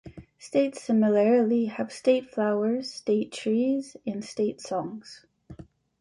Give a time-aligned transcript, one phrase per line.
[0.39, 5.27] States similarly have state flowers, state trees and state songs.